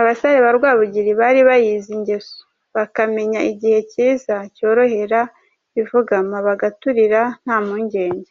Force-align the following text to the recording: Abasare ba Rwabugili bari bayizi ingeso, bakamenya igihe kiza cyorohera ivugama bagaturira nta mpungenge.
Abasare 0.00 0.38
ba 0.44 0.50
Rwabugili 0.56 1.10
bari 1.20 1.40
bayizi 1.48 1.90
ingeso, 1.96 2.38
bakamenya 2.76 3.40
igihe 3.50 3.78
kiza 3.90 4.36
cyorohera 4.56 5.20
ivugama 5.80 6.36
bagaturira 6.46 7.22
nta 7.44 7.56
mpungenge. 7.64 8.30